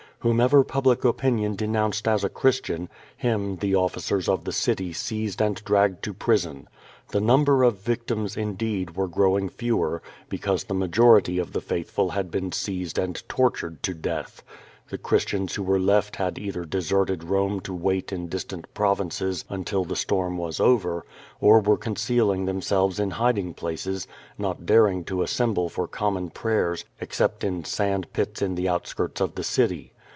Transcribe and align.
Whomever 0.23 0.63
public 0.63 1.03
opinion 1.03 1.55
denounced 1.55 2.07
as 2.07 2.23
a 2.23 2.29
Chris 2.29 2.61
tion, 2.63 2.89
him 3.17 3.55
the 3.55 3.75
officers 3.75 4.29
of 4.29 4.43
the 4.43 4.51
city 4.51 4.93
seized 4.93 5.41
and 5.41 5.55
dragged 5.63 6.03
to 6.03 6.13
prison. 6.13 6.67
The 7.09 7.19
number 7.19 7.63
of 7.63 7.79
victims, 7.79 8.37
indeed, 8.37 8.95
were 8.95 9.07
growing 9.07 9.49
fewer, 9.49 10.03
because 10.29 10.65
the 10.65 10.75
majority 10.75 11.39
of 11.39 11.53
the 11.53 11.59
faithful 11.59 12.09
had 12.11 12.29
been 12.29 12.51
seized 12.51 12.99
and 12.99 13.27
tortured 13.27 13.81
to 13.81 13.95
death. 13.95 14.43
The 14.91 14.99
Christians 14.99 15.55
who 15.55 15.63
were 15.63 15.79
left 15.79 16.17
had 16.17 16.37
either 16.37 16.65
deserted 16.65 17.23
Rome 17.23 17.59
to 17.61 17.73
wait 17.73 18.13
in 18.13 18.27
distant 18.29 18.71
provinces 18.75 19.43
until 19.49 19.85
the 19.85 19.95
storm 19.95 20.37
was 20.37 20.59
over, 20.59 21.03
or 21.39 21.61
were 21.61 21.77
concealing 21.77 22.45
themselves 22.45 22.99
in 22.99 23.09
hiding 23.09 23.55
places, 23.55 24.07
not 24.37 24.67
daring 24.67 25.03
to 25.05 25.23
assemble 25.23 25.67
for 25.67 25.87
common 25.87 26.29
prayers 26.29 26.85
except 26.99 27.43
in 27.43 27.65
sand 27.65 28.13
pits 28.13 28.39
in 28.43 28.53
the 28.53 28.69
out 28.69 28.85
skirts 28.85 29.19
of 29.19 29.33
the 29.33 29.43
city. 29.43 29.93